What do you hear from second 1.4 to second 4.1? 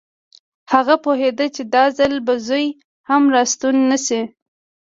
چې دا ځل به زوی هم راستون نه